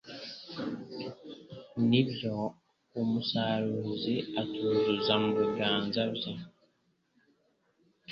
[1.89, 2.35] Ni byo
[3.01, 6.31] umusaruzi atuzuza mu biganza bye